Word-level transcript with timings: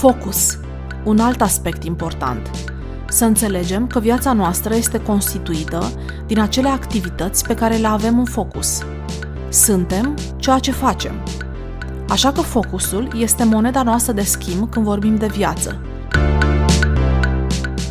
Focus. 0.00 0.58
Un 1.04 1.18
alt 1.18 1.40
aspect 1.40 1.84
important. 1.84 2.50
Să 3.08 3.24
înțelegem 3.24 3.86
că 3.86 3.98
viața 3.98 4.32
noastră 4.32 4.74
este 4.74 5.00
constituită 5.00 5.92
din 6.26 6.40
acele 6.40 6.68
activități 6.68 7.46
pe 7.46 7.54
care 7.54 7.76
le 7.76 7.86
avem 7.86 8.18
în 8.18 8.24
focus. 8.24 8.82
Suntem 9.48 10.14
ceea 10.36 10.58
ce 10.58 10.70
facem. 10.70 11.12
Așa 12.08 12.32
că 12.32 12.40
focusul 12.40 13.08
este 13.16 13.44
moneda 13.44 13.82
noastră 13.82 14.12
de 14.12 14.22
schimb 14.22 14.70
când 14.70 14.84
vorbim 14.84 15.16
de 15.16 15.26
viață. 15.26 15.80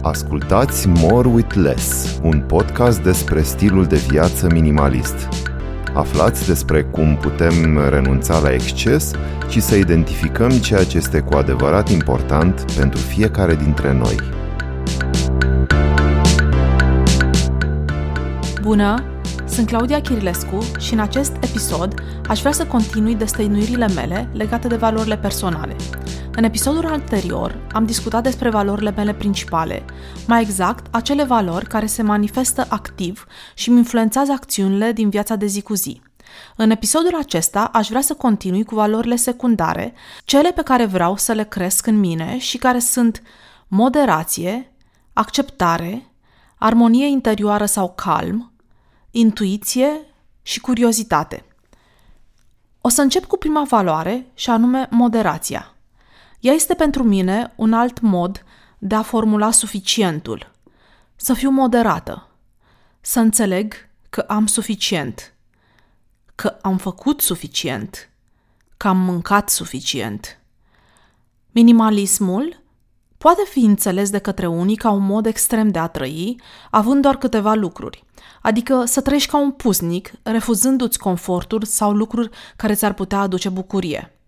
Ascultați 0.01 0.87
More 0.87 1.27
with 1.27 1.53
Less, 1.55 2.19
un 2.23 2.43
podcast 2.47 3.01
despre 3.01 3.41
stilul 3.41 3.85
de 3.85 3.97
viață 4.07 4.47
minimalist. 4.51 5.48
Aflați 5.93 6.47
despre 6.47 6.83
cum 6.83 7.17
putem 7.21 7.89
renunța 7.89 8.39
la 8.39 8.53
exces 8.53 9.11
și 9.49 9.59
să 9.59 9.75
identificăm 9.75 10.49
ceea 10.49 10.83
ce 10.83 10.97
este 10.97 11.19
cu 11.19 11.33
adevărat 11.33 11.89
important 11.89 12.71
pentru 12.77 12.99
fiecare 12.99 13.55
dintre 13.55 13.93
noi. 13.93 14.15
Bună! 18.61 19.03
Sunt 19.45 19.67
Claudia 19.67 20.01
Chirilescu 20.01 20.57
și 20.79 20.93
în 20.93 20.99
acest 20.99 21.31
episod 21.41 21.93
aș 22.27 22.39
vrea 22.39 22.51
să 22.51 22.65
continui 22.65 23.15
destăinuirile 23.15 23.87
mele 23.87 24.29
legate 24.33 24.67
de 24.67 24.75
valorile 24.75 25.17
personale. 25.17 25.75
În 26.39 26.45
episodul 26.45 26.85
anterior 26.85 27.67
am 27.71 27.85
discutat 27.85 28.23
despre 28.23 28.49
valorile 28.49 28.91
mele 28.91 29.13
principale, 29.13 29.85
mai 30.27 30.41
exact 30.41 30.95
acele 30.95 31.23
valori 31.23 31.67
care 31.67 31.85
se 31.85 32.01
manifestă 32.01 32.65
activ 32.69 33.25
și 33.53 33.69
îmi 33.69 33.77
influențează 33.77 34.31
acțiunile 34.31 34.91
din 34.91 35.09
viața 35.09 35.35
de 35.35 35.45
zi 35.45 35.61
cu 35.61 35.73
zi. 35.73 36.01
În 36.55 36.69
episodul 36.69 37.15
acesta 37.15 37.63
aș 37.63 37.87
vrea 37.87 38.01
să 38.01 38.13
continui 38.13 38.63
cu 38.63 38.75
valorile 38.75 39.15
secundare, 39.15 39.93
cele 40.25 40.51
pe 40.51 40.61
care 40.61 40.85
vreau 40.85 41.17
să 41.17 41.31
le 41.31 41.43
cresc 41.43 41.87
în 41.87 41.99
mine 41.99 42.37
și 42.37 42.57
care 42.57 42.79
sunt 42.79 43.21
moderație, 43.67 44.71
acceptare, 45.13 46.11
armonie 46.57 47.07
interioară 47.07 47.65
sau 47.65 47.93
calm, 47.95 48.51
intuiție 49.11 49.89
și 50.41 50.59
curiozitate. 50.59 51.45
O 52.81 52.89
să 52.89 53.01
încep 53.01 53.25
cu 53.25 53.37
prima 53.37 53.63
valoare 53.63 54.25
și 54.33 54.49
anume 54.49 54.87
moderația. 54.91 55.73
Ea 56.39 56.53
este 56.53 56.73
pentru 56.73 57.03
mine 57.03 57.53
un 57.55 57.73
alt 57.73 57.99
mod 57.99 58.43
de 58.77 58.95
a 58.95 59.01
formula 59.01 59.51
suficientul. 59.51 60.51
Să 61.15 61.33
fiu 61.33 61.49
moderată. 61.49 62.27
Să 63.01 63.19
înțeleg 63.19 63.73
că 64.09 64.19
am 64.19 64.45
suficient. 64.45 65.33
Că 66.35 66.57
am 66.61 66.77
făcut 66.77 67.21
suficient. 67.21 68.09
Că 68.77 68.87
am 68.87 68.97
mâncat 68.97 69.49
suficient. 69.49 70.39
Minimalismul 71.51 72.61
poate 73.17 73.41
fi 73.49 73.59
înțeles 73.59 74.09
de 74.09 74.17
către 74.17 74.47
unii 74.47 74.75
ca 74.75 74.89
un 74.89 75.05
mod 75.05 75.25
extrem 75.25 75.69
de 75.69 75.79
a 75.79 75.87
trăi, 75.87 76.41
având 76.71 77.01
doar 77.01 77.17
câteva 77.17 77.53
lucruri. 77.53 78.03
Adică 78.41 78.85
să 78.85 79.01
trăiești 79.01 79.29
ca 79.29 79.37
un 79.37 79.51
pusnic, 79.51 80.11
refuzându-ți 80.23 80.99
conforturi 80.99 81.65
sau 81.65 81.91
lucruri 81.91 82.29
care 82.55 82.73
ți-ar 82.73 82.93
putea 82.93 83.19
aduce 83.19 83.49
bucurie. 83.49 84.18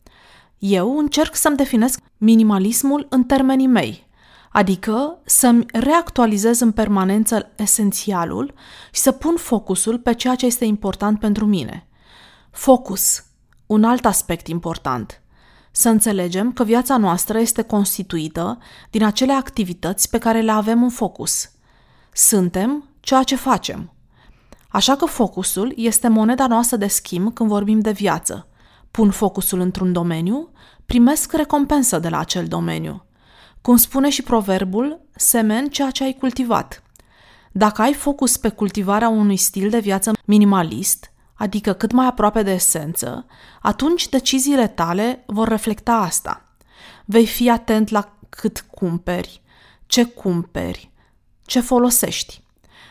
Eu 0.63 0.97
încerc 0.97 1.35
să-mi 1.35 1.55
definesc 1.55 1.99
minimalismul 2.17 3.07
în 3.09 3.23
termenii 3.23 3.67
mei, 3.67 4.07
adică 4.51 5.21
să-mi 5.25 5.65
reactualizez 5.73 6.59
în 6.59 6.71
permanență 6.71 7.51
esențialul 7.55 8.53
și 8.91 9.01
să 9.01 9.11
pun 9.11 9.35
focusul 9.35 9.99
pe 9.99 10.13
ceea 10.13 10.35
ce 10.35 10.45
este 10.45 10.65
important 10.65 11.19
pentru 11.19 11.45
mine. 11.45 11.87
Focus, 12.51 13.23
un 13.65 13.83
alt 13.83 14.05
aspect 14.05 14.47
important. 14.47 15.21
Să 15.71 15.89
înțelegem 15.89 16.51
că 16.51 16.63
viața 16.63 16.97
noastră 16.97 17.39
este 17.39 17.61
constituită 17.61 18.57
din 18.89 19.03
acele 19.03 19.33
activități 19.33 20.09
pe 20.09 20.17
care 20.17 20.41
le 20.41 20.51
avem 20.51 20.83
în 20.83 20.89
focus. 20.89 21.51
Suntem 22.13 22.89
ceea 22.99 23.23
ce 23.23 23.35
facem. 23.35 23.93
Așa 24.69 24.95
că 24.95 25.05
focusul 25.05 25.73
este 25.75 26.07
moneda 26.07 26.47
noastră 26.47 26.77
de 26.77 26.87
schimb 26.87 27.33
când 27.33 27.49
vorbim 27.49 27.79
de 27.79 27.91
viață. 27.91 28.45
Pun 28.91 29.11
focusul 29.11 29.59
într-un 29.59 29.93
domeniu, 29.93 30.49
primesc 30.85 31.33
recompensă 31.33 31.99
de 31.99 32.09
la 32.09 32.19
acel 32.19 32.45
domeniu. 32.45 33.05
Cum 33.61 33.75
spune 33.75 34.09
și 34.09 34.21
proverbul, 34.21 35.01
semen 35.15 35.67
ceea 35.67 35.91
ce 35.91 36.03
ai 36.03 36.13
cultivat. 36.13 36.83
Dacă 37.51 37.81
ai 37.81 37.93
focus 37.93 38.37
pe 38.37 38.49
cultivarea 38.49 39.09
unui 39.09 39.37
stil 39.37 39.69
de 39.69 39.79
viață 39.79 40.11
minimalist, 40.25 41.11
adică 41.33 41.73
cât 41.73 41.91
mai 41.91 42.05
aproape 42.05 42.43
de 42.43 42.51
esență, 42.51 43.25
atunci 43.61 44.09
deciziile 44.09 44.67
tale 44.67 45.23
vor 45.25 45.47
reflecta 45.47 45.93
asta. 45.93 46.55
Vei 47.05 47.25
fi 47.25 47.49
atent 47.49 47.89
la 47.89 48.17
cât 48.29 48.65
cumperi, 48.71 49.41
ce 49.85 50.03
cumperi, 50.03 50.91
ce 51.45 51.59
folosești 51.59 52.41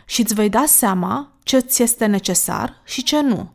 și 0.05 0.21
îți 0.21 0.35
vei 0.35 0.49
da 0.49 0.65
seama 0.67 1.33
ce 1.43 1.59
ți 1.59 1.83
este 1.83 2.07
necesar 2.07 2.81
și 2.85 3.03
ce 3.03 3.21
nu. 3.21 3.53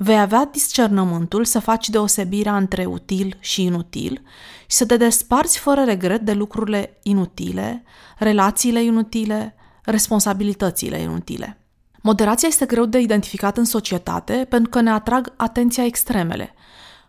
Vei 0.00 0.20
avea 0.20 0.44
discernământul 0.44 1.44
să 1.44 1.58
faci 1.58 1.88
deosebirea 1.88 2.56
între 2.56 2.84
util 2.84 3.36
și 3.40 3.62
inutil 3.62 4.22
și 4.66 4.76
să 4.76 4.86
te 4.86 4.96
desparți 4.96 5.58
fără 5.58 5.84
regret 5.84 6.20
de 6.20 6.32
lucrurile 6.32 6.98
inutile, 7.02 7.82
relațiile 8.18 8.82
inutile, 8.82 9.54
responsabilitățile 9.84 10.98
inutile. 10.98 11.60
Moderația 12.02 12.48
este 12.48 12.66
greu 12.66 12.84
de 12.84 12.98
identificat 12.98 13.56
în 13.56 13.64
societate 13.64 14.46
pentru 14.48 14.70
că 14.70 14.80
ne 14.80 14.90
atrag 14.90 15.32
atenția 15.36 15.84
extremele. 15.84 16.54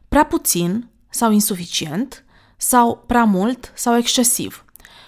Prea 0.07 0.25
puțin 0.25 0.89
sau 1.09 1.31
insuficient 1.31 2.25
sau 2.57 3.03
prea 3.07 3.23
mult 3.23 3.71
sau 3.75 3.97
excesiv. 3.97 4.65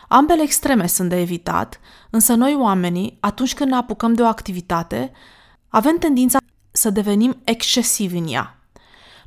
Ambele 0.08 0.42
extreme 0.42 0.88
sunt 0.88 1.10
de 1.10 1.20
evitat, 1.20 1.80
însă 2.10 2.34
noi 2.34 2.56
oamenii, 2.60 3.18
atunci 3.20 3.54
când 3.54 3.70
ne 3.70 3.76
apucăm 3.76 4.14
de 4.14 4.22
o 4.22 4.26
activitate, 4.26 5.12
avem 5.70 5.98
tendința 5.98 6.38
să 6.82 6.90
devenim 6.90 7.42
excesivi 7.44 8.18
în 8.18 8.28
ea. 8.28 8.60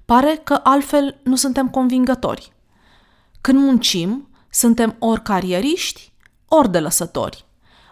Pare 0.05 0.41
că 0.45 0.61
altfel 0.63 1.21
nu 1.23 1.37
suntem 1.37 1.69
convingători. 1.69 2.53
Când 3.41 3.59
muncim, 3.59 4.29
suntem 4.51 4.97
ori 4.99 5.23
carieriști, 5.23 6.13
ori 6.49 6.71
de 6.71 6.81
lăsători. 6.81 7.45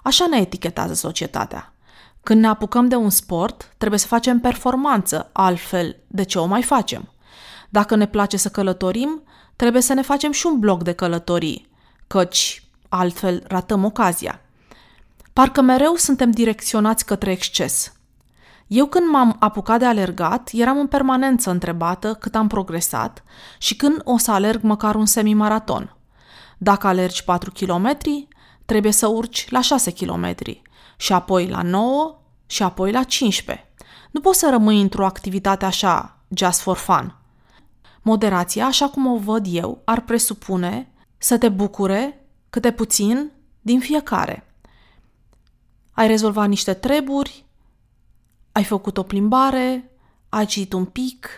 Așa 0.03 0.27
ne 0.27 0.37
etichetează 0.37 0.95
societatea. 0.95 1.75
Când 2.23 2.41
ne 2.41 2.47
apucăm 2.47 2.89
de 2.89 2.95
un 2.95 3.11
sport, 3.11 3.75
trebuie 3.79 3.99
să 3.99 4.07
facem 4.07 4.41
performanță, 4.41 5.31
altfel 5.33 5.97
de 6.07 6.23
ce 6.23 6.39
o 6.39 6.45
mai 6.45 6.63
facem? 6.63 7.13
Dacă 7.69 7.97
ne 7.97 8.07
place 8.07 8.37
să 8.37 8.49
călătorim, 8.49 9.23
trebuie 9.57 9.83
să 9.83 9.93
ne 9.93 10.03
facem 10.03 10.33
și 10.33 10.47
un 10.47 10.59
bloc 10.59 10.83
de 10.83 10.93
călătorii, 10.93 11.69
căci 12.07 12.63
altfel 12.89 13.43
ratăm 13.47 13.85
ocazia. 13.85 14.41
Parcă 15.33 15.61
mereu 15.61 15.95
suntem 15.95 16.31
direcționați 16.31 17.05
către 17.05 17.31
exces. 17.31 17.93
Eu 18.75 18.87
când 18.87 19.09
m-am 19.11 19.37
apucat 19.39 19.79
de 19.79 19.85
alergat, 19.85 20.51
eram 20.53 20.79
în 20.79 20.87
permanență 20.87 21.51
întrebată 21.51 22.15
cât 22.15 22.35
am 22.35 22.47
progresat 22.47 23.25
și 23.59 23.77
când 23.77 24.01
o 24.05 24.19
să 24.19 24.31
alerg 24.31 24.63
măcar 24.63 24.95
un 24.95 25.07
semimaraton. 25.07 25.97
Dacă 26.59 26.87
alergi 26.87 27.25
4 27.25 27.53
km, 27.53 27.99
trebuie 28.65 28.93
să 28.93 29.07
urci 29.07 29.51
la 29.51 29.61
6 29.61 29.93
km 29.93 30.37
și 30.97 31.13
apoi 31.13 31.49
la 31.49 31.63
9 31.63 32.19
și 32.47 32.63
apoi 32.63 32.93
la 32.93 33.03
15. 33.03 33.69
Nu 34.11 34.21
poți 34.21 34.39
să 34.39 34.49
rămâi 34.51 34.81
într-o 34.81 35.05
activitate 35.05 35.65
așa, 35.65 36.19
just 36.29 36.61
for 36.61 36.77
fun. 36.77 37.17
Moderația, 38.03 38.67
așa 38.67 38.89
cum 38.89 39.07
o 39.07 39.17
văd 39.17 39.47
eu, 39.51 39.83
ar 39.85 40.01
presupune 40.01 40.93
să 41.19 41.39
te 41.39 41.49
bucure 41.49 42.27
câte 42.51 42.73
puțin 42.73 43.31
din 43.61 43.81
fiecare. 43.81 44.47
Ai 45.93 46.07
rezolvat 46.07 46.49
niște 46.49 46.75
treburi, 46.75 47.47
ai 48.53 48.65
făcut 48.65 48.99
o 48.99 49.03
plimbare, 49.03 49.91
ai 50.29 50.47
citit 50.47 50.73
un 50.73 50.85
pic, 50.85 51.29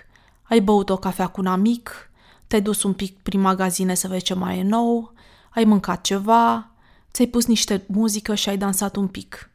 ai 0.43 0.61
băut 0.61 0.91
o 0.91 0.97
cafea 0.97 1.27
cu 1.27 1.41
un 1.41 1.47
amic, 1.47 2.11
te-ai 2.47 2.63
dus 2.63 2.83
un 2.83 2.93
pic 2.93 3.19
prin 3.23 3.41
magazine 3.41 3.95
să 3.95 4.09
vezi 4.09 4.25
ce 4.25 4.35
mai 4.35 4.59
e 4.59 4.63
nou, 4.63 5.13
ai 5.51 5.65
mâncat 5.65 6.01
ceva, 6.01 6.71
ți-ai 7.13 7.27
pus 7.27 7.47
niște 7.47 7.85
muzică 7.87 8.35
și 8.35 8.49
ai 8.49 8.57
dansat 8.57 8.97
un 8.97 9.09
pic. 9.09 9.51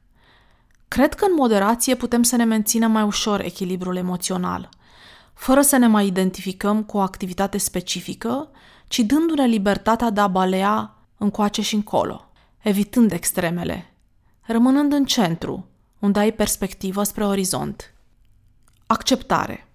Cred 0.88 1.13
că 1.13 1.25
în 1.25 1.33
moderație 1.35 1.95
putem 1.95 2.23
să 2.23 2.35
ne 2.35 2.44
menținem 2.44 2.91
mai 2.91 3.03
ușor 3.03 3.39
echilibrul 3.39 3.95
emoțional, 3.95 4.69
fără 5.33 5.61
să 5.61 5.77
ne 5.77 5.88
mai 5.88 6.07
identificăm 6.07 6.83
cu 6.83 6.97
o 6.97 7.00
activitate 7.00 7.57
specifică, 7.57 8.50
ci 8.88 9.00
dându-ne 9.00 9.45
libertatea 9.45 10.09
de 10.09 10.19
a 10.19 10.27
balea 10.27 10.97
încoace 11.17 11.61
și 11.61 11.75
încolo, 11.75 12.31
evitând 12.59 13.11
extremele, 13.11 13.94
rămânând 14.41 14.94
în 14.94 15.06
centru, 15.06 15.69
unde 15.99 16.19
ai 16.19 16.31
perspectivă 16.31 17.03
spre 17.03 17.25
orizont. 17.25 17.93
Acceptare. 18.85 19.67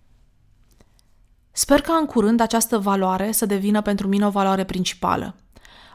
Sper 1.52 1.80
ca 1.80 1.94
în 1.94 2.06
curând 2.06 2.40
această 2.40 2.78
valoare 2.78 3.32
să 3.32 3.46
devină 3.46 3.82
pentru 3.82 4.08
mine 4.08 4.26
o 4.26 4.30
valoare 4.30 4.64
principală. 4.64 5.34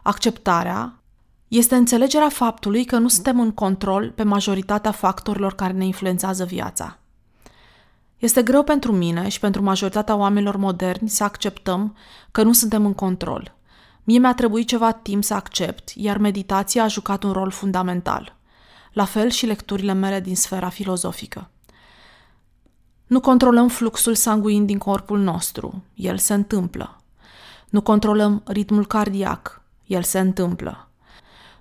Acceptarea 0.04 1.00
este 1.48 1.76
înțelegerea 1.76 2.30
faptului 2.30 2.86
că 2.86 2.98
nu 2.98 3.08
suntem 3.08 3.40
în 3.40 3.52
control 3.52 4.12
pe 4.12 4.24
majoritatea 4.24 4.92
factorilor 4.92 5.54
care 5.54 5.74
ne 5.74 5.86
influențează 5.86 6.46
viața. 6.46 6.98
Este 8.18 8.44
greu 8.44 8.64
pentru 8.64 8.92
mine 8.92 9.28
și 9.28 9.40
pentru 9.40 9.64
majoritatea 9.64 10.16
oamenilor 10.16 10.56
moderni 10.56 11.10
să 11.10 11.24
acceptăm 11.24 11.96
că 12.32 12.44
nu 12.44 12.54
suntem 12.54 12.86
în 12.86 12.94
control. 12.94 13.56
Mie 14.04 14.20
mi-a 14.20 14.34
trebuit 14.34 14.68
ceva 14.68 14.92
timp 14.92 15.24
să 15.24 15.34
accept, 15.34 15.90
iar 15.96 16.18
meditația 16.18 16.84
a 16.84 16.88
jucat 16.88 17.24
un 17.24 17.32
rol 17.32 17.52
fundamental. 17.52 18.39
La 18.94 19.06
fel 19.06 19.30
și 19.30 19.46
lecturile 19.46 19.94
mele 19.94 20.20
din 20.20 20.36
sfera 20.36 20.70
filozofică. 20.70 21.50
Nu 23.08 23.20
controlăm 23.20 23.68
fluxul 23.68 24.16
sanguin 24.16 24.66
din 24.66 24.78
corpul 24.78 25.20
nostru, 25.20 25.84
el 25.94 26.18
se 26.18 26.34
întâmplă. 26.34 27.02
Nu 27.70 27.82
controlăm 27.82 28.42
ritmul 28.46 28.86
cardiac, 28.88 29.62
el 29.86 30.04
se 30.04 30.20
întâmplă. 30.20 30.90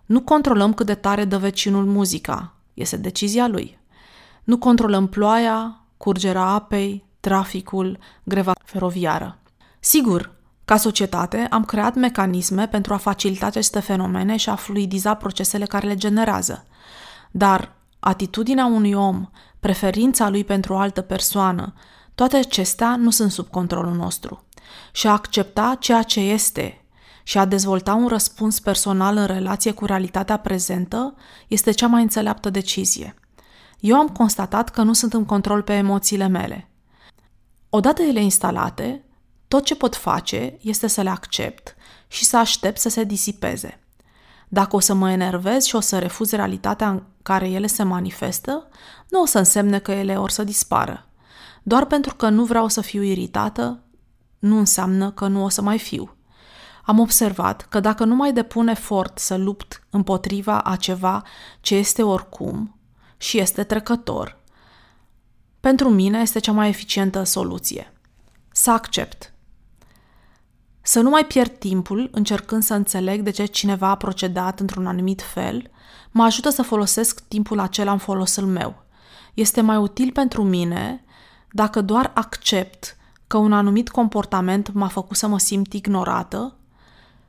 Nu 0.06 0.20
controlăm 0.20 0.75
cât 0.75 0.86
de 0.86 0.94
tare 0.94 1.25
dă 1.25 1.38
vecinul 1.38 1.84
muzica, 1.84 2.54
este 2.75 2.96
decizia 2.96 3.46
lui. 3.46 3.78
Nu 4.44 4.58
controlăm 4.58 5.06
ploaia, 5.06 5.80
curgerea 5.96 6.44
apei, 6.44 7.04
traficul, 7.20 7.98
greva 8.22 8.52
feroviară. 8.64 9.38
Sigur, 9.80 10.36
ca 10.64 10.76
societate 10.76 11.46
am 11.50 11.64
creat 11.64 11.94
mecanisme 11.94 12.69
pentru 12.69 12.94
a 12.94 12.96
facilita 12.96 13.46
aceste 13.46 13.80
fenomene 13.80 14.36
și 14.36 14.48
a 14.48 14.54
fluidiza 14.54 15.14
procesele 15.14 15.64
care 15.64 15.86
le 15.86 15.94
generează. 15.94 16.66
Dar 17.30 17.76
atitudinea 18.00 18.66
unui 18.66 18.92
om, 18.92 19.28
preferința 19.60 20.28
lui 20.28 20.44
pentru 20.44 20.72
o 20.72 20.76
altă 20.76 21.00
persoană, 21.00 21.75
toate 22.14 22.36
acestea 22.36 22.96
nu 22.96 23.10
sunt 23.10 23.30
sub 23.30 23.48
controlul 23.48 23.94
nostru. 23.94 24.44
Și 24.92 25.06
a 25.06 25.12
accepta 25.12 25.76
ceea 25.78 26.02
ce 26.02 26.20
este 26.20 26.84
și 27.22 27.38
a 27.38 27.44
dezvolta 27.44 27.94
un 27.94 28.06
răspuns 28.06 28.60
personal 28.60 29.16
în 29.16 29.26
relație 29.26 29.72
cu 29.72 29.84
realitatea 29.84 30.36
prezentă 30.36 31.14
este 31.48 31.70
cea 31.70 31.86
mai 31.86 32.02
înțeleaptă 32.02 32.50
decizie. 32.50 33.14
Eu 33.80 33.96
am 33.96 34.08
constatat 34.08 34.69
că 34.69 34.82
nu 34.82 34.92
sunt 34.92 35.12
în 35.12 35.25
control 35.25 35.62
pe 35.62 35.72
emoțiile 35.72 36.26
mele. 36.26 36.70
Odată 37.70 38.02
ele 38.02 38.22
instalate, 38.22 39.04
tot 39.48 39.64
ce 39.64 39.76
pot 39.76 39.96
face 39.96 40.58
este 40.60 40.86
să 40.86 41.02
le 41.02 41.10
accept 41.10 41.76
și 42.06 42.25
să 42.25 42.36
aștept 42.36 42.78
să 42.80 42.88
se 42.88 43.04
disipeze. 43.04 43.80
Dacă 44.48 44.76
o 44.76 44.80
să 44.80 44.94
mă 44.94 45.10
enervez 45.10 45.64
și 45.64 45.76
o 45.76 45.80
să 45.80 45.98
refuz 45.98 46.30
realitatea 46.30 46.88
în 46.88 47.02
care 47.22 47.48
ele 47.48 47.66
se 47.66 47.82
manifestă, 47.82 48.68
nu 49.08 49.20
o 49.20 49.24
să 49.24 49.38
însemne 49.38 49.78
că 49.78 49.92
ele 49.92 50.18
or 50.18 50.30
să 50.30 50.44
dispară. 50.44 51.06
Doar 51.62 51.84
pentru 51.84 52.14
că 52.14 52.28
nu 52.28 52.44
vreau 52.44 52.68
să 52.68 52.80
fiu 52.80 53.02
iritată, 53.02 53.82
nu 54.38 54.58
înseamnă 54.58 55.10
că 55.10 55.26
nu 55.26 55.44
o 55.44 55.48
să 55.48 55.62
mai 55.62 55.78
fiu. 55.78 56.16
Am 56.84 56.98
observat 56.98 57.66
că 57.68 57.80
dacă 57.80 58.04
nu 58.04 58.14
mai 58.14 58.32
depun 58.32 58.68
efort 58.68 59.18
să 59.18 59.36
lupt 59.36 59.86
împotriva 59.90 60.60
a 60.60 60.76
ceva 60.76 61.22
ce 61.60 61.74
este 61.74 62.02
oricum 62.02 62.78
și 63.16 63.38
este 63.38 63.62
trecător, 63.62 64.38
pentru 65.60 65.88
mine 65.88 66.20
este 66.20 66.38
cea 66.38 66.52
mai 66.52 66.68
eficientă 66.68 67.22
soluție. 67.22 67.92
Să 68.52 68.70
accept. 68.70 69.32
Să 70.88 71.00
nu 71.00 71.11
mai 71.11 71.25
pierd 71.25 71.58
timpul 71.58 72.08
încercând 72.12 72.62
să 72.62 72.75
înțeleg 72.75 73.23
de 73.23 73.31
ce 73.31 73.44
cineva 73.44 73.88
a 73.88 73.96
procedat 73.96 74.61
într-un 74.61 74.87
anumit 74.87 75.23
fel, 75.23 75.70
mă 76.11 76.23
ajută 76.23 76.50
să 76.50 76.62
folosesc 76.62 77.20
timpul 77.20 77.58
acela 77.58 77.93
în 77.93 77.99
folosul 77.99 78.46
meu. 78.46 78.85
Este 79.35 79.61
mai 79.61 79.76
util 79.76 80.12
pentru 80.12 80.43
mine 80.43 81.05
dacă 81.52 81.81
doar 81.81 82.11
accept 82.14 82.96
că 83.26 83.37
un 83.37 83.52
anumit 83.52 83.88
comportament 83.88 84.73
m-a 84.73 84.88
făcut 84.88 85.17
să 85.17 85.26
mă 85.26 85.38
simt 85.38 85.73
ignorată, 85.73 86.56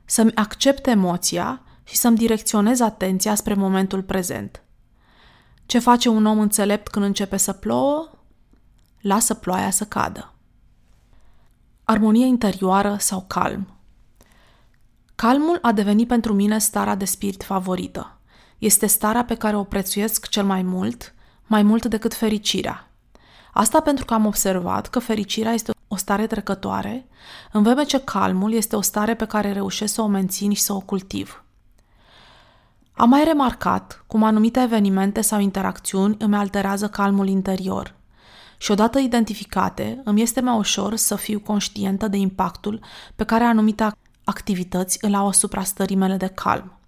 să-mi 0.04 0.34
accept 0.34 0.86
emoția 0.86 1.62
și 1.84 1.96
să-mi 1.96 2.16
direcționez 2.16 2.80
atenția 2.80 3.34
spre 3.34 3.54
momentul 3.54 4.02
prezent. 4.02 4.62
Ce 5.66 5.78
face 5.78 6.08
un 6.08 6.26
om 6.26 6.38
înțelept 6.38 6.88
când 6.88 7.04
începe 7.04 7.36
să 7.36 7.52
plouă? 7.52 8.10
Lasă 9.00 9.34
ploaia 9.34 9.70
să 9.70 9.84
cadă. 9.84 10.29
Armonie 11.90 12.26
interioară 12.26 12.96
sau 12.98 13.24
calm. 13.26 13.66
Calmul 15.14 15.58
a 15.62 15.72
devenit 15.72 16.08
pentru 16.08 16.32
mine 16.32 16.58
starea 16.58 16.94
de 16.94 17.04
spirit 17.04 17.42
favorită. 17.42 18.18
Este 18.58 18.86
starea 18.86 19.24
pe 19.24 19.34
care 19.34 19.56
o 19.56 19.64
prețuiesc 19.64 20.28
cel 20.28 20.44
mai 20.44 20.62
mult, 20.62 21.14
mai 21.46 21.62
mult 21.62 21.84
decât 21.84 22.14
fericirea. 22.14 22.90
Asta 23.52 23.80
pentru 23.80 24.04
că 24.04 24.14
am 24.14 24.26
observat 24.26 24.88
că 24.88 24.98
fericirea 24.98 25.52
este 25.52 25.72
o 25.88 25.96
stare 25.96 26.26
trecătoare, 26.26 27.08
în 27.52 27.62
vreme 27.62 27.84
ce 27.84 28.00
calmul 28.00 28.52
este 28.52 28.76
o 28.76 28.80
stare 28.80 29.14
pe 29.14 29.26
care 29.26 29.52
reușesc 29.52 29.94
să 29.94 30.02
o 30.02 30.06
mențin 30.06 30.52
și 30.52 30.62
să 30.62 30.72
o 30.72 30.80
cultiv. 30.80 31.44
Am 32.92 33.08
mai 33.08 33.24
remarcat 33.24 34.04
cum 34.06 34.22
anumite 34.22 34.60
evenimente 34.60 35.20
sau 35.20 35.40
interacțiuni 35.40 36.16
îmi 36.18 36.36
alterează 36.36 36.88
calmul 36.88 37.28
interior– 37.28 37.94
și 38.62 38.70
odată 38.70 38.98
identificate, 38.98 40.00
îmi 40.04 40.22
este 40.22 40.40
mai 40.40 40.56
ușor 40.56 40.96
să 40.96 41.16
fiu 41.16 41.40
conștientă 41.40 42.08
de 42.08 42.16
impactul 42.16 42.80
pe 43.16 43.24
care 43.24 43.44
anumite 43.44 43.92
activități 44.24 44.98
îl 45.00 45.14
au 45.14 45.26
asupra 45.26 45.62
stării 45.62 45.96
mele 45.96 46.16
de 46.16 46.26
calm. 46.26 46.78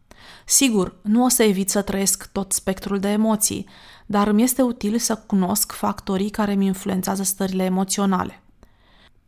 Sigur, 0.45 0.97
nu 1.03 1.25
o 1.25 1.29
să 1.29 1.43
evit 1.43 1.71
să 1.71 1.83
trăiesc 1.83 2.29
tot 2.33 2.53
spectrul 2.53 2.99
de 2.99 3.09
emoții, 3.09 3.69
dar 4.07 4.27
îmi 4.27 4.43
este 4.43 4.63
util 4.63 4.99
să 4.99 5.17
cunosc 5.17 5.73
factorii 5.73 6.31
care 6.31 6.55
mi 6.55 6.67
influențează 6.67 7.23
stările 7.23 7.65
emoționale. 7.65 8.43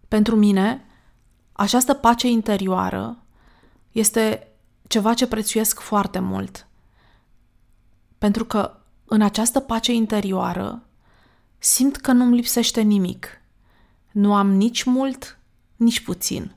Pentru 0.08 0.36
mine, 0.36 0.84
această 1.52 1.94
pace 1.94 2.28
interioară 2.28 3.24
este 3.92 4.48
ceva 4.86 5.14
ce 5.14 5.26
prețuiesc 5.26 5.80
foarte 5.80 6.18
mult. 6.18 6.66
Pentru 8.18 8.44
că 8.44 8.76
în 9.04 9.22
această 9.22 9.60
pace 9.60 9.92
interioară 9.92 10.82
simt 11.64 11.96
că 11.96 12.12
nu-mi 12.12 12.36
lipsește 12.36 12.80
nimic. 12.80 13.40
Nu 14.10 14.34
am 14.34 14.50
nici 14.50 14.82
mult, 14.82 15.38
nici 15.76 16.00
puțin. 16.00 16.54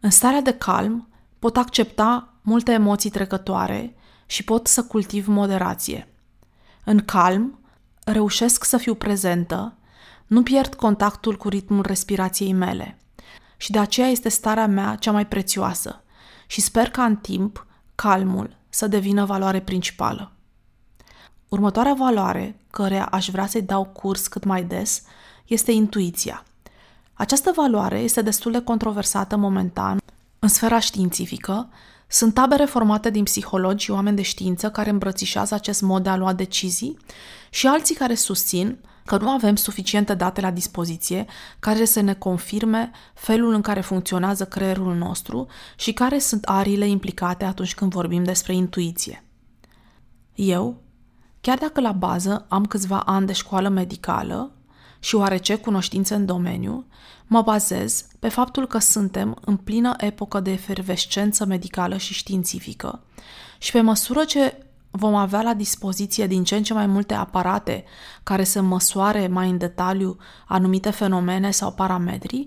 În 0.00 0.10
starea 0.10 0.40
de 0.40 0.52
calm 0.52 1.08
pot 1.38 1.56
accepta 1.56 2.34
multe 2.42 2.72
emoții 2.72 3.10
trecătoare 3.10 3.94
și 4.26 4.44
pot 4.44 4.66
să 4.66 4.84
cultiv 4.84 5.26
moderație. 5.26 6.08
În 6.84 7.04
calm 7.04 7.58
reușesc 8.04 8.64
să 8.64 8.76
fiu 8.76 8.94
prezentă, 8.94 9.76
nu 10.26 10.42
pierd 10.42 10.74
contactul 10.74 11.36
cu 11.36 11.48
ritmul 11.48 11.82
respirației 11.86 12.52
mele 12.52 12.98
și 13.56 13.70
de 13.70 13.78
aceea 13.78 14.08
este 14.08 14.28
starea 14.28 14.66
mea 14.66 14.94
cea 14.94 15.12
mai 15.12 15.26
prețioasă 15.26 16.02
și 16.46 16.60
sper 16.60 16.90
ca 16.90 17.04
în 17.04 17.16
timp 17.16 17.66
calmul 17.94 18.56
să 18.68 18.86
devină 18.86 19.24
valoare 19.24 19.60
principală. 19.60 20.33
Următoarea 21.54 21.94
valoare, 21.94 22.56
care 22.70 22.98
aș 22.98 23.28
vrea 23.28 23.46
să-i 23.46 23.62
dau 23.62 23.84
curs 23.84 24.26
cât 24.26 24.44
mai 24.44 24.64
des, 24.64 25.02
este 25.46 25.72
intuiția. 25.72 26.44
Această 27.12 27.52
valoare 27.54 27.98
este 27.98 28.22
destul 28.22 28.52
de 28.52 28.60
controversată 28.60 29.36
momentan 29.36 29.98
în 30.38 30.48
sfera 30.48 30.78
științifică. 30.78 31.68
Sunt 32.08 32.34
tabere 32.34 32.64
formate 32.64 33.10
din 33.10 33.24
psihologi 33.24 33.84
și 33.84 33.90
oameni 33.90 34.16
de 34.16 34.22
știință 34.22 34.70
care 34.70 34.90
îmbrățișează 34.90 35.54
acest 35.54 35.82
mod 35.82 36.02
de 36.02 36.08
a 36.08 36.16
lua 36.16 36.32
decizii 36.32 36.98
și 37.50 37.66
alții 37.66 37.94
care 37.94 38.14
susțin 38.14 38.78
că 39.04 39.16
nu 39.16 39.28
avem 39.28 39.56
suficiente 39.56 40.14
date 40.14 40.40
la 40.40 40.50
dispoziție 40.50 41.26
care 41.58 41.84
să 41.84 42.00
ne 42.00 42.14
confirme 42.14 42.90
felul 43.14 43.52
în 43.52 43.60
care 43.60 43.80
funcționează 43.80 44.44
creierul 44.44 44.94
nostru 44.94 45.46
și 45.76 45.92
care 45.92 46.18
sunt 46.18 46.44
ariile 46.44 46.86
implicate 46.86 47.44
atunci 47.44 47.74
când 47.74 47.92
vorbim 47.92 48.24
despre 48.24 48.54
intuiție. 48.54 49.24
Eu, 50.34 50.83
Chiar 51.44 51.58
dacă 51.58 51.80
la 51.80 51.92
bază 51.92 52.46
am 52.48 52.64
câțiva 52.64 53.00
ani 53.00 53.26
de 53.26 53.32
școală 53.32 53.68
medicală 53.68 54.50
și 54.98 55.14
oarece 55.14 55.54
cunoștințe 55.54 56.14
în 56.14 56.26
domeniu, 56.26 56.86
mă 57.26 57.42
bazez 57.42 58.06
pe 58.18 58.28
faptul 58.28 58.66
că 58.66 58.78
suntem 58.78 59.36
în 59.44 59.56
plină 59.56 59.94
epocă 59.96 60.40
de 60.40 60.50
efervescență 60.50 61.44
medicală 61.44 61.96
și 61.96 62.14
științifică 62.14 63.02
și 63.58 63.72
pe 63.72 63.80
măsură 63.80 64.24
ce 64.24 64.66
vom 64.90 65.14
avea 65.14 65.42
la 65.42 65.54
dispoziție 65.54 66.26
din 66.26 66.44
ce 66.44 66.56
în 66.56 66.62
ce 66.62 66.72
mai 66.72 66.86
multe 66.86 67.14
aparate 67.14 67.84
care 68.22 68.44
să 68.44 68.62
măsoare 68.62 69.26
mai 69.26 69.50
în 69.50 69.58
detaliu 69.58 70.16
anumite 70.46 70.90
fenomene 70.90 71.50
sau 71.50 71.72
parametri, 71.72 72.46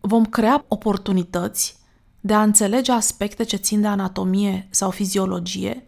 vom 0.00 0.24
crea 0.24 0.64
oportunități 0.68 1.76
de 2.20 2.34
a 2.34 2.42
înțelege 2.42 2.92
aspecte 2.92 3.42
ce 3.42 3.56
țin 3.56 3.80
de 3.80 3.86
anatomie 3.86 4.66
sau 4.70 4.90
fiziologie 4.90 5.86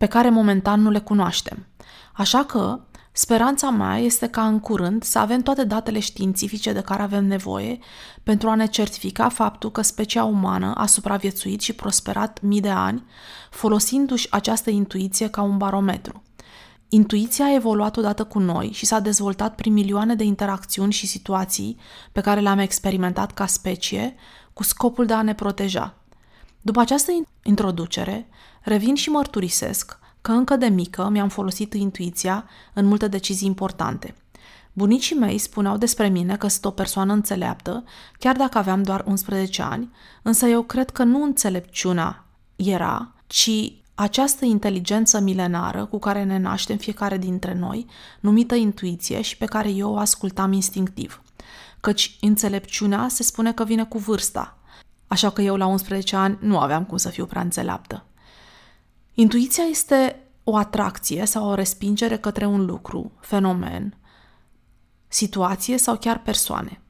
pe 0.00 0.06
care 0.06 0.30
momentan 0.30 0.80
nu 0.80 0.90
le 0.90 0.98
cunoaștem. 0.98 1.66
Așa 2.12 2.44
că, 2.44 2.80
speranța 3.12 3.70
mea 3.70 3.98
este 3.98 4.26
ca 4.26 4.46
în 4.46 4.60
curând 4.60 5.02
să 5.02 5.18
avem 5.18 5.40
toate 5.40 5.64
datele 5.64 5.98
științifice 5.98 6.72
de 6.72 6.80
care 6.80 7.02
avem 7.02 7.24
nevoie 7.24 7.78
pentru 8.22 8.48
a 8.48 8.54
ne 8.54 8.66
certifica 8.66 9.28
faptul 9.28 9.70
că 9.70 9.82
specia 9.82 10.24
umană 10.24 10.74
a 10.74 10.86
supraviețuit 10.86 11.60
și 11.60 11.72
prosperat 11.72 12.40
mii 12.42 12.60
de 12.60 12.68
ani, 12.68 13.04
folosindu-și 13.50 14.26
această 14.30 14.70
intuiție 14.70 15.28
ca 15.28 15.42
un 15.42 15.56
barometru. 15.56 16.22
Intuiția 16.88 17.44
a 17.44 17.54
evoluat 17.54 17.96
odată 17.96 18.24
cu 18.24 18.38
noi 18.38 18.70
și 18.72 18.86
s-a 18.86 19.00
dezvoltat 19.00 19.54
prin 19.54 19.72
milioane 19.72 20.14
de 20.14 20.24
interacțiuni 20.24 20.92
și 20.92 21.06
situații 21.06 21.76
pe 22.12 22.20
care 22.20 22.40
le-am 22.40 22.58
experimentat 22.58 23.32
ca 23.32 23.46
specie, 23.46 24.14
cu 24.52 24.62
scopul 24.62 25.06
de 25.06 25.12
a 25.12 25.22
ne 25.22 25.34
proteja. 25.34 25.99
După 26.60 26.80
această 26.80 27.10
introducere, 27.42 28.28
revin 28.62 28.94
și 28.94 29.08
mărturisesc 29.08 29.98
că 30.20 30.32
încă 30.32 30.56
de 30.56 30.66
mică 30.66 31.08
mi-am 31.08 31.28
folosit 31.28 31.74
intuiția 31.74 32.48
în 32.74 32.84
multe 32.84 33.08
decizii 33.08 33.46
importante. 33.46 34.14
Bunicii 34.72 35.16
mei 35.16 35.38
spuneau 35.38 35.76
despre 35.76 36.08
mine 36.08 36.36
că 36.36 36.48
sunt 36.48 36.64
o 36.64 36.70
persoană 36.70 37.12
înțeleaptă, 37.12 37.84
chiar 38.18 38.36
dacă 38.36 38.58
aveam 38.58 38.82
doar 38.82 39.04
11 39.06 39.62
ani, 39.62 39.90
însă 40.22 40.46
eu 40.46 40.62
cred 40.62 40.90
că 40.90 41.02
nu 41.02 41.22
înțelepciunea 41.22 42.24
era, 42.56 43.14
ci 43.26 43.72
această 43.94 44.44
inteligență 44.44 45.20
milenară 45.20 45.84
cu 45.84 45.98
care 45.98 46.24
ne 46.24 46.38
naștem 46.38 46.76
fiecare 46.76 47.18
dintre 47.18 47.54
noi, 47.54 47.86
numită 48.20 48.54
intuiție 48.54 49.20
și 49.20 49.36
pe 49.36 49.44
care 49.44 49.70
eu 49.70 49.92
o 49.92 49.98
ascultam 49.98 50.52
instinctiv. 50.52 51.22
Căci 51.80 52.16
înțelepciunea 52.20 53.08
se 53.08 53.22
spune 53.22 53.52
că 53.52 53.64
vine 53.64 53.84
cu 53.84 53.98
vârsta, 53.98 54.58
așa 55.12 55.30
că 55.30 55.42
eu 55.42 55.56
la 55.56 55.66
11 55.66 56.16
ani 56.16 56.38
nu 56.40 56.58
aveam 56.58 56.84
cum 56.84 56.96
să 56.96 57.08
fiu 57.08 57.26
prea 57.26 57.42
înțeleaptă. 57.42 58.04
Intuiția 59.14 59.64
este 59.64 60.16
o 60.44 60.56
atracție 60.56 61.24
sau 61.24 61.48
o 61.48 61.54
respingere 61.54 62.18
către 62.18 62.46
un 62.46 62.64
lucru, 62.64 63.12
fenomen, 63.20 63.96
situație 65.08 65.78
sau 65.78 65.96
chiar 65.96 66.18
persoane. 66.22 66.80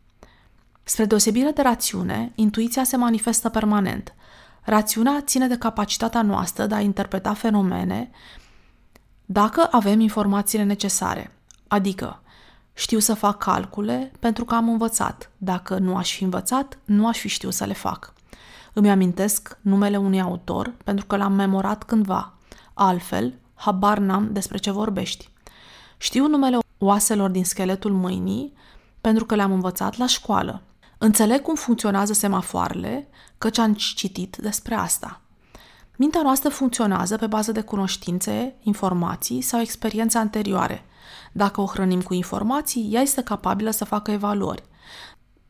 Spre 0.83 1.05
deosebire 1.05 1.51
de 1.51 1.63
rațiune, 1.63 2.33
intuiția 2.35 2.85
se 2.85 2.97
manifestă 2.97 3.49
permanent. 3.49 4.15
Rațiunea 4.63 5.21
ține 5.21 5.47
de 5.47 5.59
capacitatea 5.59 6.23
noastră 6.23 6.67
de 6.67 6.75
a 6.75 6.81
interpreta 6.81 7.35
fenomene 7.35 8.11
dacă 9.25 9.69
avem 9.71 10.01
informațiile 10.01 10.65
necesare, 10.65 11.33
adică 11.69 12.23
știu 12.75 12.99
să 12.99 13.15
fac 13.15 13.39
calcule 13.39 14.13
pentru 14.19 14.45
că 14.45 14.55
am 14.55 14.69
învățat. 14.69 15.31
Dacă 15.37 15.79
nu 15.79 15.97
aș 15.97 16.17
fi 16.17 16.25
învățat, 16.25 16.79
nu 16.85 17.07
aș 17.07 17.19
fi 17.19 17.29
știut 17.29 17.55
să 17.55 17.65
le 17.65 17.73
fac. 17.73 18.13
Îmi 18.73 18.91
amintesc 18.91 19.59
numele 19.61 19.97
unui 19.97 20.21
autor 20.21 20.75
pentru 20.85 21.07
că 21.07 21.17
l-am 21.17 21.33
memorat 21.33 21.83
cândva. 21.83 22.35
Altfel, 22.75 23.35
habar 23.55 23.99
n-am 23.99 24.33
despre 24.33 24.59
ce 24.59 24.71
vorbești. 24.71 25.31
Știu 25.97 26.27
numele 26.27 26.59
oaselor 26.79 27.31
din 27.31 27.45
scheletul 27.45 27.93
mâinii 27.93 28.53
pentru 29.01 29.25
că 29.25 29.35
le-am 29.35 29.53
învățat 29.53 29.97
la 29.97 30.07
școală. 30.07 30.63
Înțeleg 30.99 31.43
cum 31.43 31.55
funcționează 31.55 32.13
semafoarele, 32.13 33.09
căci 33.39 33.59
am 33.59 33.75
citit 33.75 34.37
despre 34.37 34.75
asta. 34.75 35.21
Mintea 36.01 36.23
noastră 36.23 36.49
funcționează 36.49 37.17
pe 37.17 37.27
bază 37.27 37.53
de 37.53 37.61
cunoștințe, 37.61 38.55
informații 38.61 39.41
sau 39.41 39.61
experiențe 39.61 40.19
anterioare. 40.19 40.85
Dacă 41.33 41.61
o 41.61 41.67
hrănim 41.67 42.03
cu 42.03 42.15
informații, 42.15 42.89
ea 42.93 43.01
este 43.01 43.23
capabilă 43.23 43.71
să 43.71 43.85
facă 43.85 44.11
evaluări. 44.11 44.63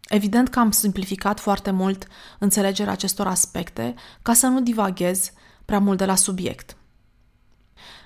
Evident 0.08 0.48
că 0.48 0.58
am 0.58 0.70
simplificat 0.70 1.40
foarte 1.40 1.70
mult 1.70 2.06
înțelegerea 2.38 2.92
acestor 2.92 3.26
aspecte 3.26 3.94
ca 4.22 4.32
să 4.32 4.46
nu 4.46 4.60
divaghez 4.60 5.32
prea 5.64 5.78
mult 5.78 5.98
de 5.98 6.04
la 6.04 6.14
subiect. 6.14 6.76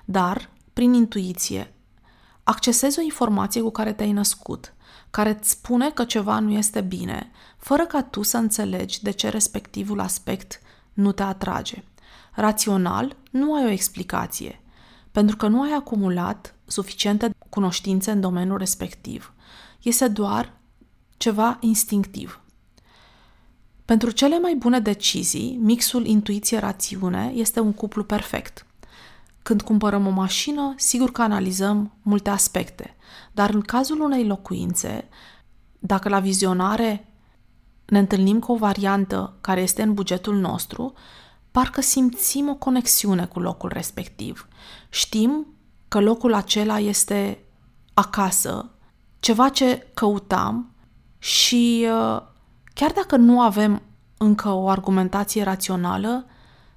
Dar, 0.05 0.51
prin 0.73 0.93
intuiție, 0.93 1.75
accesezi 2.43 2.99
o 2.99 3.03
informație 3.03 3.61
cu 3.61 3.71
care 3.71 3.93
te-ai 3.93 4.13
născut, 4.13 4.75
care 5.11 5.37
îți 5.39 5.51
spune 5.51 5.91
că 5.91 6.05
ceva 6.05 6.39
nu 6.39 6.51
este 6.51 6.81
bine, 6.81 7.31
fără 7.57 7.87
ca 7.87 8.03
tu 8.03 8.23
să 8.23 8.37
înțelegi 8.37 9.03
de 9.03 9.11
ce 9.11 9.29
respectivul 9.29 10.01
aspect 10.01 10.61
nu 10.93 11.13
te 11.13 11.23
atrage. 11.23 11.85
Rațional, 12.35 13.17
nu 13.31 13.55
ai 13.55 13.65
o 13.65 13.71
explicație, 13.71 14.61
pentru 15.13 15.37
că 15.37 15.49
nu 15.49 15.63
ai 15.63 15.73
acumulat 15.73 16.55
suficiente 16.67 17.31
cunoștințe 17.49 18.11
în 18.11 18.21
domeniul 18.21 18.59
respectiv. 18.59 19.33
Este 19.83 20.09
doar 20.09 20.53
ceva 21.17 21.57
instinctiv. 21.61 22.41
Pentru 23.85 24.11
cele 24.11 24.39
mai 24.39 24.55
bune 24.55 24.81
decizii, 24.81 25.59
mixul 25.63 26.07
intuiție-rațiune 26.07 27.33
este 27.35 27.61
un 27.61 27.73
cuplu 27.73 28.05
perfect. 28.05 28.67
Când 29.43 29.63
cumpărăm 29.63 30.07
o 30.07 30.11
mașină, 30.11 30.75
sigur 30.77 31.13
că 31.13 31.23
analizăm 31.23 31.93
multe 32.03 32.31
aspecte, 32.31 32.97
dar 33.33 33.51
în 33.51 33.61
cazul 33.61 34.01
unei 34.01 34.27
locuințe, 34.27 35.09
dacă 35.79 36.09
la 36.09 36.21
vizionare 36.21 37.09
ne 37.85 37.99
întâlnim 37.99 38.39
cu 38.39 38.53
o 38.53 38.57
variantă 38.57 39.37
care 39.41 39.61
este 39.61 39.83
în 39.83 39.95
bugetul 39.95 40.37
nostru, 40.37 40.93
parcă 41.55 41.81
simțim 41.81 42.49
o 42.49 42.55
conexiune 42.55 43.27
cu 43.27 43.41
locul 43.41 43.71
respectiv. 43.73 44.49
Știm 44.89 45.47
că 45.89 46.01
locul 46.01 46.35
acela 46.35 46.79
este 46.79 47.39
acasă, 47.93 48.71
ceva 49.21 49.49
ce 49.49 49.87
căutam 49.95 50.75
și 51.19 51.87
uh, 51.89 52.23
chiar 52.73 52.93
dacă 52.95 53.17
nu 53.17 53.41
avem 53.41 53.83
încă 54.19 54.49
o 54.49 54.69
argumentație 54.69 55.43
rațională, 55.43 56.27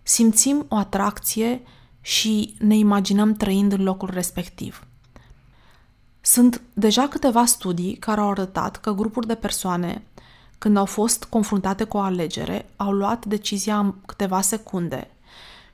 simțim 0.04 0.66
o 0.70 0.76
atracție 0.76 1.62
și 2.02 2.56
ne 2.60 2.76
imaginăm 2.76 3.34
trăind 3.34 3.72
în 3.72 3.84
locul 3.84 4.10
respectiv. 4.10 4.88
Sunt 6.22 6.62
deja 6.74 7.08
câteva 7.08 7.46
studii 7.46 7.96
care 7.96 8.22
au 8.22 8.30
arătat 8.30 8.78
că 8.78 8.92
grupuri 8.92 9.28
de 9.28 9.36
persoane, 9.36 10.04
când 10.58 10.78
au 10.78 10.86
fost 10.86 11.24
confruntate 11.24 11.84
cu 11.84 11.98
o 11.98 12.00
alegere, 12.00 12.70
au 12.76 12.92
luat 12.92 13.26
decizia 13.26 13.80
în 13.80 13.94
câteva 14.06 14.42
secunde 14.42 15.12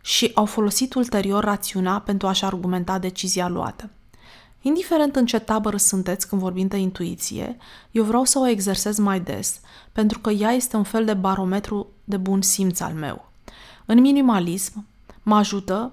și 0.01 0.31
au 0.33 0.45
folosit 0.45 0.93
ulterior 0.93 1.43
rațiunea 1.43 1.99
pentru 1.99 2.27
a-și 2.27 2.45
argumenta 2.45 2.99
decizia 2.99 3.47
luată. 3.47 3.89
Indiferent 4.61 5.15
în 5.15 5.25
ce 5.25 5.39
tabără 5.39 5.77
sunteți 5.77 6.27
când 6.27 6.41
vorbim 6.41 6.67
de 6.67 6.77
intuiție, 6.77 7.57
eu 7.91 8.03
vreau 8.03 8.23
să 8.23 8.39
o 8.39 8.47
exersez 8.47 8.97
mai 8.97 9.19
des, 9.19 9.59
pentru 9.91 10.19
că 10.19 10.29
ea 10.29 10.51
este 10.51 10.75
un 10.75 10.83
fel 10.83 11.05
de 11.05 11.13
barometru 11.13 11.87
de 12.03 12.17
bun 12.17 12.41
simț 12.41 12.79
al 12.79 12.93
meu. 12.93 13.31
În 13.85 13.99
minimalism, 13.99 14.85
mă 15.23 15.35
ajută 15.35 15.91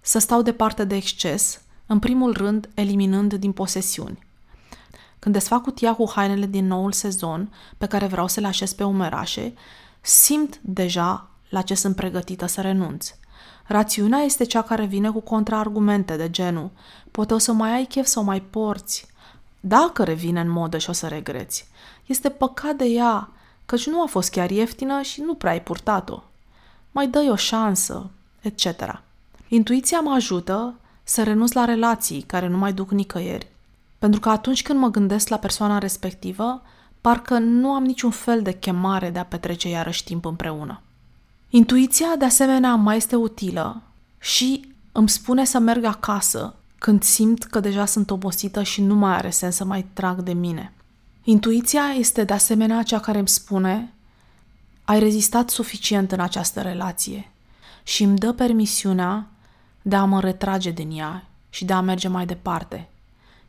să 0.00 0.18
stau 0.18 0.42
departe 0.42 0.84
de 0.84 0.96
exces, 0.96 1.60
în 1.86 1.98
primul 1.98 2.32
rând 2.32 2.68
eliminând 2.74 3.34
din 3.34 3.52
posesiuni. 3.52 4.26
Când 5.18 5.34
desfac 5.34 5.62
cutia 5.62 5.94
cu 5.94 6.10
hainele 6.14 6.46
din 6.46 6.66
noul 6.66 6.92
sezon, 6.92 7.52
pe 7.78 7.86
care 7.86 8.06
vreau 8.06 8.28
să 8.28 8.40
le 8.40 8.46
așez 8.46 8.72
pe 8.72 8.84
umerașe, 8.84 9.54
simt 10.00 10.58
deja 10.62 11.28
la 11.48 11.62
ce 11.62 11.74
sunt 11.74 11.96
pregătită 11.96 12.46
să 12.46 12.60
renunț. 12.60 13.14
Rațiunea 13.66 14.18
este 14.18 14.44
cea 14.44 14.62
care 14.62 14.84
vine 14.84 15.10
cu 15.10 15.20
contraargumente 15.20 16.16
de 16.16 16.30
genul 16.30 16.70
poate 17.10 17.34
o 17.34 17.38
să 17.38 17.52
mai 17.52 17.70
ai 17.70 17.84
chef 17.84 18.06
să 18.06 18.18
o 18.18 18.22
mai 18.22 18.40
porți, 18.40 19.06
dacă 19.60 20.04
revine 20.04 20.40
în 20.40 20.50
modă 20.50 20.78
și 20.78 20.90
o 20.90 20.92
să 20.92 21.06
regreți. 21.06 21.68
Este 22.06 22.28
păcat 22.28 22.74
de 22.74 22.84
ea, 22.84 23.28
căci 23.66 23.86
nu 23.86 24.02
a 24.02 24.06
fost 24.06 24.30
chiar 24.30 24.50
ieftină 24.50 25.02
și 25.02 25.20
nu 25.20 25.34
prea 25.34 25.50
ai 25.50 25.62
purtat-o. 25.62 26.22
Mai 26.92 27.08
dă 27.08 27.28
o 27.30 27.36
șansă, 27.36 28.10
etc. 28.40 29.02
Intuiția 29.48 30.00
mă 30.00 30.12
ajută 30.12 30.74
să 31.02 31.22
renunț 31.22 31.52
la 31.52 31.64
relații 31.64 32.22
care 32.22 32.46
nu 32.46 32.56
mai 32.56 32.72
duc 32.72 32.90
nicăieri. 32.90 33.50
Pentru 33.98 34.20
că 34.20 34.28
atunci 34.28 34.62
când 34.62 34.78
mă 34.78 34.88
gândesc 34.88 35.28
la 35.28 35.36
persoana 35.36 35.78
respectivă, 35.78 36.62
parcă 37.00 37.38
nu 37.38 37.70
am 37.70 37.84
niciun 37.84 38.10
fel 38.10 38.42
de 38.42 38.52
chemare 38.52 39.10
de 39.10 39.18
a 39.18 39.24
petrece 39.24 39.68
iarăși 39.68 40.04
timp 40.04 40.24
împreună. 40.24 40.80
Intuiția, 41.50 42.16
de 42.18 42.24
asemenea, 42.24 42.74
mai 42.74 42.96
este 42.96 43.16
utilă 43.16 43.82
și 44.18 44.74
îmi 44.92 45.08
spune 45.08 45.44
să 45.44 45.58
merg 45.58 45.84
acasă 45.84 46.54
când 46.78 47.02
simt 47.02 47.44
că 47.44 47.60
deja 47.60 47.84
sunt 47.84 48.10
obosită 48.10 48.62
și 48.62 48.82
nu 48.82 48.94
mai 48.94 49.14
are 49.14 49.30
sens 49.30 49.54
să 49.54 49.64
mai 49.64 49.86
trag 49.92 50.20
de 50.20 50.32
mine. 50.32 50.72
Intuiția 51.24 51.82
este 51.98 52.24
de 52.24 52.32
asemenea 52.32 52.82
cea 52.82 53.00
care 53.00 53.18
îmi 53.18 53.28
spune 53.28 53.92
ai 54.84 54.98
rezistat 54.98 55.50
suficient 55.50 56.12
în 56.12 56.20
această 56.20 56.60
relație 56.60 57.30
și 57.82 58.02
îmi 58.02 58.18
dă 58.18 58.32
permisiunea 58.32 59.26
de 59.82 59.96
a 59.96 60.04
mă 60.04 60.20
retrage 60.20 60.70
din 60.70 60.98
ea 60.98 61.24
și 61.50 61.64
de 61.64 61.72
a 61.72 61.80
merge 61.80 62.08
mai 62.08 62.26
departe. 62.26 62.88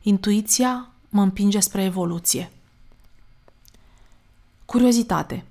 Intuiția 0.01 0.89
mă 1.10 1.22
împinge 1.22 1.60
spre 1.60 1.84
evoluție. 1.84 2.51
Curiozitate. 4.65 5.44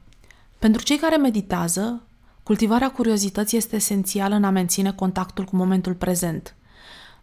Pentru 0.58 0.82
cei 0.82 0.96
care 0.96 1.16
meditează, 1.16 2.02
cultivarea 2.42 2.90
curiozității 2.90 3.58
este 3.58 3.76
esențială 3.76 4.34
în 4.34 4.44
a 4.44 4.50
menține 4.50 4.92
contactul 4.92 5.44
cu 5.44 5.56
momentul 5.56 5.94
prezent. 5.94 6.54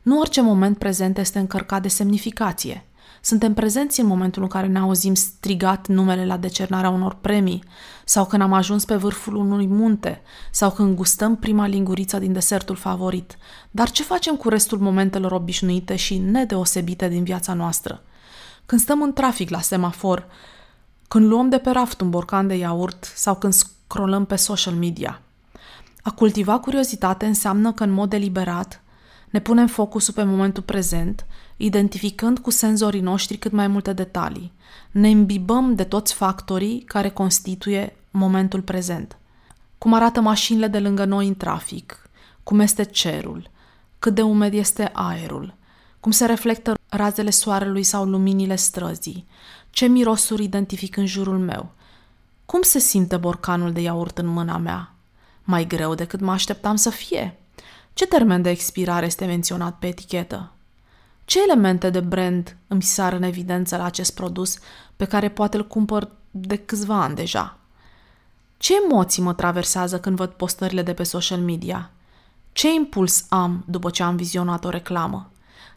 Nu 0.01 0.19
orice 0.19 0.41
moment 0.41 0.77
prezent 0.77 1.17
este 1.17 1.39
încărcat 1.39 1.81
de 1.81 1.87
semnificație. 1.87 2.85
Suntem 3.21 3.53
prezenți 3.53 3.99
în 3.99 4.07
momentul 4.07 4.41
în 4.41 4.47
care 4.47 4.67
ne 4.67 4.79
auzim 4.79 5.13
strigat 5.13 5.87
numele 5.87 6.25
la 6.25 6.37
decernarea 6.37 6.89
unor 6.89 7.17
premii, 7.21 7.63
sau 8.05 8.25
când 8.25 8.41
am 8.41 8.53
ajuns 8.53 8.85
pe 8.85 8.95
vârful 8.95 9.35
unui 9.35 9.67
munte, 9.67 10.21
sau 10.51 10.71
când 10.71 10.95
gustăm 10.95 11.35
prima 11.35 11.67
linguriță 11.67 12.19
din 12.19 12.33
desertul 12.33 12.75
favorit. 12.75 13.37
Dar 13.71 13.89
ce 13.89 14.03
facem 14.03 14.35
cu 14.35 14.49
restul 14.49 14.79
momentelor 14.79 15.31
obișnuite 15.31 15.95
și 15.95 16.17
nedeosebite 16.17 17.07
din 17.07 17.23
viața 17.23 17.53
noastră? 17.53 18.03
Când 18.65 18.81
stăm 18.81 19.01
în 19.01 19.13
trafic 19.13 19.49
la 19.49 19.61
semafor, 19.61 20.27
când 21.07 21.25
luăm 21.25 21.49
de 21.49 21.57
pe 21.57 21.69
raft 21.69 22.01
un 22.01 22.09
borcan 22.09 22.47
de 22.47 22.55
iaurt 22.55 23.11
sau 23.15 23.35
când 23.35 23.53
scrollăm 23.53 24.25
pe 24.25 24.35
social 24.35 24.73
media. 24.73 25.21
A 26.01 26.11
cultiva 26.11 26.59
curiozitate 26.59 27.25
înseamnă 27.25 27.71
că 27.71 27.83
în 27.83 27.91
mod 27.91 28.09
deliberat 28.09 28.83
ne 29.35 29.41
punem 29.41 29.67
focusul 29.67 30.13
pe 30.13 30.23
momentul 30.23 30.63
prezent, 30.63 31.25
identificând 31.57 32.39
cu 32.39 32.49
senzorii 32.49 33.01
noștri 33.01 33.37
cât 33.37 33.51
mai 33.51 33.67
multe 33.67 33.93
detalii. 33.93 34.51
Ne 34.91 35.09
îmbibăm 35.09 35.75
de 35.75 35.83
toți 35.83 36.13
factorii 36.13 36.79
care 36.79 37.09
constituie 37.09 37.95
momentul 38.11 38.61
prezent. 38.61 39.17
Cum 39.77 39.93
arată 39.93 40.21
mașinile 40.21 40.67
de 40.67 40.79
lângă 40.79 41.05
noi 41.05 41.27
în 41.27 41.35
trafic, 41.35 42.09
cum 42.43 42.59
este 42.59 42.83
cerul, 42.83 43.49
cât 43.99 44.15
de 44.15 44.21
umed 44.21 44.53
este 44.53 44.89
aerul, 44.93 45.53
cum 45.99 46.11
se 46.11 46.25
reflectă 46.25 46.77
razele 46.89 47.29
soarelui 47.29 47.83
sau 47.83 48.05
luminile 48.05 48.55
străzii, 48.55 49.27
ce 49.69 49.85
mirosuri 49.85 50.43
identific 50.43 50.97
în 50.97 51.05
jurul 51.05 51.37
meu, 51.37 51.71
cum 52.45 52.61
se 52.61 52.79
simte 52.79 53.17
borcanul 53.17 53.71
de 53.71 53.81
iaurt 53.81 54.17
în 54.17 54.27
mâna 54.27 54.57
mea, 54.57 54.93
mai 55.43 55.67
greu 55.67 55.95
decât 55.95 56.19
mă 56.19 56.31
așteptam 56.31 56.75
să 56.75 56.89
fie, 56.89 57.39
ce 57.95 58.07
termen 58.07 58.41
de 58.41 58.49
expirare 58.49 59.05
este 59.05 59.25
menționat 59.25 59.77
pe 59.77 59.87
etichetă, 59.87 60.51
ce 61.25 61.41
elemente 61.41 61.89
de 61.89 61.99
brand 61.99 62.57
îmi 62.67 62.81
sar 62.81 63.13
în 63.13 63.23
evidență 63.23 63.77
la 63.77 63.83
acest 63.83 64.13
produs 64.13 64.57
pe 64.95 65.05
care 65.05 65.29
poate 65.29 65.57
îl 65.57 65.67
cumpăr 65.67 66.11
de 66.31 66.55
câțiva 66.55 67.01
ani 67.01 67.15
deja? 67.15 67.57
Ce 68.57 68.73
emoții 68.83 69.23
mă 69.23 69.33
traversează 69.33 69.99
când 69.99 70.15
văd 70.15 70.29
postările 70.29 70.81
de 70.81 70.93
pe 70.93 71.03
social 71.03 71.39
media? 71.39 71.91
Ce 72.51 72.73
impuls 72.73 73.25
am 73.29 73.63
după 73.67 73.89
ce 73.89 74.03
am 74.03 74.15
vizionat 74.15 74.65
o 74.65 74.69
reclamă? 74.69 75.31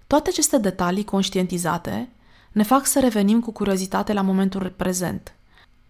Toate 0.06 0.28
aceste 0.28 0.58
detalii 0.58 1.04
conștientizate 1.04 2.08
ne 2.52 2.62
fac 2.62 2.86
să 2.86 3.00
revenim 3.00 3.40
cu 3.40 3.52
curiozitate 3.52 4.12
la 4.12 4.22
momentul 4.22 4.72
prezent 4.76 5.34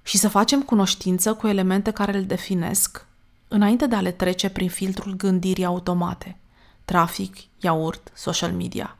și 0.02 0.18
să 0.18 0.28
facem 0.28 0.62
cunoștință 0.62 1.34
cu 1.34 1.46
elemente 1.46 1.90
care 1.90 2.16
îl 2.16 2.24
definesc 2.24 3.06
înainte 3.48 3.86
de 3.86 3.94
a 3.94 4.00
le 4.00 4.10
trece 4.10 4.48
prin 4.48 4.68
filtrul 4.68 5.16
gândirii 5.16 5.64
automate, 5.64 6.36
trafic, 6.84 7.36
iaurt, 7.60 8.12
social 8.14 8.52
media. 8.52 8.96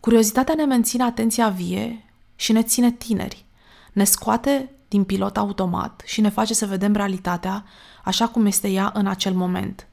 Curiozitatea 0.00 0.54
ne 0.54 0.64
menține 0.64 1.02
atenția 1.02 1.48
vie 1.48 2.04
și 2.36 2.52
ne 2.52 2.62
ține 2.62 2.90
tineri, 2.90 3.44
ne 3.92 4.04
scoate 4.04 4.70
din 4.88 5.04
pilot 5.04 5.36
automat 5.36 6.02
și 6.04 6.20
ne 6.20 6.28
face 6.28 6.54
să 6.54 6.66
vedem 6.66 6.92
realitatea 6.92 7.64
așa 8.04 8.28
cum 8.28 8.46
este 8.46 8.68
ea 8.68 8.90
în 8.94 9.06
acel 9.06 9.32
moment, 9.32 9.86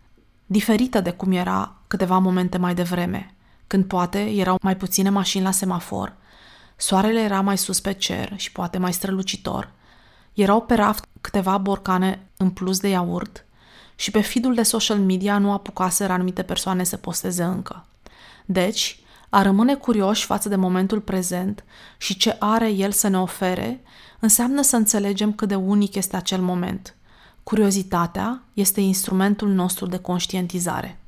diferită 0.45 1.01
de 1.01 1.11
cum 1.11 1.31
era 1.31 1.75
câteva 1.87 2.17
momente 2.17 2.57
mai 2.57 2.75
devreme, 2.75 3.33
când 3.67 3.85
poate 3.85 4.19
erau 4.19 4.57
mai 4.61 4.77
puține 4.77 5.09
mașini 5.09 5.43
la 5.43 5.51
semafor, 5.51 6.15
soarele 6.75 7.21
era 7.21 7.41
mai 7.41 7.57
sus 7.57 7.79
pe 7.79 7.93
cer 7.93 8.33
și 8.35 8.51
poate 8.51 8.77
mai 8.77 8.93
strălucitor, 8.93 9.71
erau 10.33 10.61
pe 10.61 10.73
raft 10.73 11.05
câteva 11.21 11.57
borcane 11.57 12.27
în 12.37 12.49
plus 12.49 12.79
de 12.79 12.87
iaurt 12.87 13.45
și 13.99 14.11
pe 14.11 14.21
feed 14.21 14.45
de 14.45 14.63
social 14.63 14.99
media 14.99 15.37
nu 15.37 15.51
apucaseră 15.51 16.13
anumite 16.13 16.43
persoane 16.43 16.83
să 16.83 16.97
posteze 16.97 17.43
încă. 17.43 17.85
Deci, 18.45 18.99
a 19.29 19.41
rămâne 19.41 19.75
curioși 19.75 20.25
față 20.25 20.49
de 20.49 20.55
momentul 20.55 21.01
prezent 21.01 21.63
și 21.97 22.17
ce 22.17 22.35
are 22.39 22.69
el 22.69 22.91
să 22.91 23.07
ne 23.07 23.19
ofere, 23.19 23.81
înseamnă 24.19 24.61
să 24.61 24.75
înțelegem 24.75 25.33
cât 25.33 25.47
de 25.47 25.55
unic 25.55 25.95
este 25.95 26.15
acel 26.15 26.41
moment. 26.41 26.95
Curiozitatea 27.43 28.41
este 28.53 28.81
instrumentul 28.81 29.49
nostru 29.49 29.85
de 29.85 29.97
conștientizare. 29.97 30.99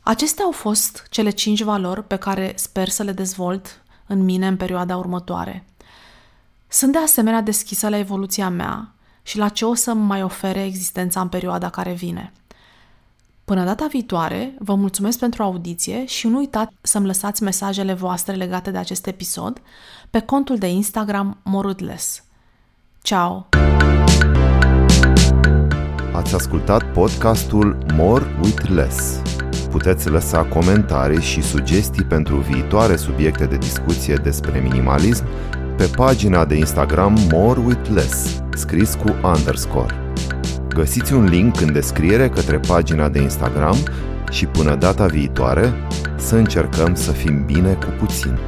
Acestea 0.00 0.44
au 0.44 0.52
fost 0.52 1.06
cele 1.10 1.30
cinci 1.30 1.62
valori 1.62 2.04
pe 2.04 2.16
care 2.16 2.52
sper 2.56 2.88
să 2.88 3.02
le 3.02 3.12
dezvolt 3.12 3.82
în 4.06 4.24
mine 4.24 4.46
în 4.46 4.56
perioada 4.56 4.96
următoare. 4.96 5.64
Sunt 6.68 6.92
de 6.92 6.98
asemenea 6.98 7.40
deschisă 7.40 7.88
la 7.88 7.98
evoluția 7.98 8.48
mea 8.48 8.92
și 9.28 9.38
la 9.38 9.48
ce 9.48 9.64
o 9.64 9.74
să 9.74 9.92
mai 9.92 10.22
ofere 10.22 10.64
existența 10.64 11.20
în 11.20 11.28
perioada 11.28 11.68
care 11.68 11.92
vine. 11.92 12.32
Până 13.44 13.64
data 13.64 13.86
viitoare, 13.90 14.54
vă 14.58 14.74
mulțumesc 14.74 15.18
pentru 15.18 15.42
audiție 15.42 16.06
și 16.06 16.26
nu 16.26 16.38
uitați 16.38 16.74
să-mi 16.80 17.06
lăsați 17.06 17.42
mesajele 17.42 17.92
voastre 17.92 18.34
legate 18.34 18.70
de 18.70 18.78
acest 18.78 19.06
episod 19.06 19.60
pe 20.10 20.20
contul 20.20 20.58
de 20.58 20.66
Instagram 20.66 21.38
Morudless. 21.44 22.24
Ciao! 23.02 23.48
Ați 26.12 26.34
ascultat 26.34 26.92
podcastul 26.92 27.78
More 27.94 28.24
with 28.42 28.68
Less. 28.68 29.22
Puteți 29.70 30.08
lăsa 30.08 30.44
comentarii 30.44 31.22
și 31.22 31.42
sugestii 31.42 32.04
pentru 32.04 32.36
viitoare 32.36 32.96
subiecte 32.96 33.46
de 33.46 33.56
discuție 33.56 34.14
despre 34.14 34.60
minimalism 34.60 35.24
pe 35.78 35.90
pagina 35.96 36.44
de 36.44 36.56
Instagram 36.56 37.18
More 37.32 37.60
with 37.60 37.88
Less, 37.90 38.42
scris 38.54 38.94
cu 38.94 39.14
underscore. 39.22 39.94
Găsiți 40.68 41.12
un 41.12 41.24
link 41.24 41.60
în 41.60 41.72
descriere 41.72 42.28
către 42.28 42.58
pagina 42.58 43.08
de 43.08 43.20
Instagram 43.20 43.76
și 44.30 44.46
până 44.46 44.74
data 44.74 45.06
viitoare 45.06 45.72
să 46.16 46.36
încercăm 46.36 46.94
să 46.94 47.12
fim 47.12 47.44
bine 47.44 47.72
cu 47.72 47.86
puțin. 47.98 48.38